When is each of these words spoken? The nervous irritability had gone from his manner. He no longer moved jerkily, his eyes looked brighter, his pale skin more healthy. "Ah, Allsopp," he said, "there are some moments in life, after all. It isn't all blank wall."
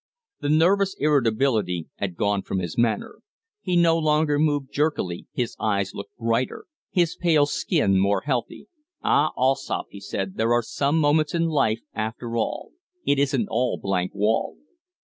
The 0.39 0.49
nervous 0.49 0.95
irritability 0.97 1.87
had 1.97 2.15
gone 2.15 2.41
from 2.41 2.57
his 2.57 2.75
manner. 2.75 3.19
He 3.61 3.75
no 3.75 3.99
longer 3.99 4.39
moved 4.39 4.71
jerkily, 4.73 5.27
his 5.31 5.55
eyes 5.59 5.93
looked 5.93 6.17
brighter, 6.17 6.65
his 6.89 7.15
pale 7.15 7.45
skin 7.45 7.99
more 7.99 8.21
healthy. 8.21 8.65
"Ah, 9.03 9.29
Allsopp," 9.37 9.85
he 9.91 9.99
said, 9.99 10.37
"there 10.37 10.53
are 10.53 10.63
some 10.63 10.97
moments 10.97 11.35
in 11.35 11.49
life, 11.49 11.81
after 11.93 12.35
all. 12.35 12.71
It 13.05 13.19
isn't 13.19 13.47
all 13.51 13.77
blank 13.79 14.15
wall." 14.15 14.57